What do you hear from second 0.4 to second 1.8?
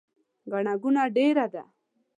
ګڼه ګوڼه ډیره ده